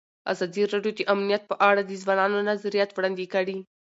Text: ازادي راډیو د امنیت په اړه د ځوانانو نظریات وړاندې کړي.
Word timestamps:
ازادي 0.33 0.63
راډیو 0.73 0.91
د 0.95 1.01
امنیت 1.13 1.43
په 1.47 1.55
اړه 1.69 1.81
د 1.85 1.91
ځوانانو 2.03 2.39
نظریات 2.51 2.89
وړاندې 2.93 3.25
کړي. 3.33 3.57